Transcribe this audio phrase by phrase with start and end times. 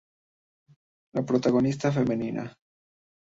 [1.19, 2.47] La protagonista femenina.